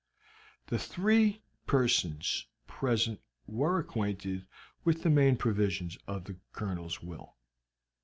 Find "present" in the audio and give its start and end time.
2.65-3.19